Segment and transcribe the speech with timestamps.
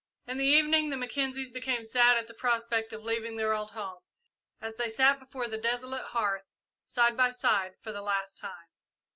[0.25, 3.99] In the evening the Mackenzies became sad at the prospect of leaving their old home,
[4.59, 6.47] as they sat before the desolate hearth,
[6.87, 8.69] side by side, for the last time.